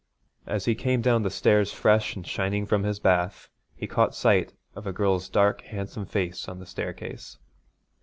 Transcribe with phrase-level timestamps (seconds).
[0.47, 4.51] As he came down the stairs fresh and shining from his bath, he caught sight
[4.75, 7.37] of a girl's dark handsome face on the staircase.